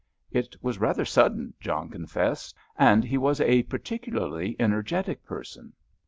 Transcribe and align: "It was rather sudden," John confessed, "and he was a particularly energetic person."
"It 0.31 0.55
was 0.63 0.79
rather 0.79 1.05
sudden," 1.05 1.53
John 1.59 1.87
confessed, 1.91 2.55
"and 2.75 3.03
he 3.03 3.19
was 3.19 3.39
a 3.39 3.61
particularly 3.61 4.55
energetic 4.59 5.23
person." 5.23 5.73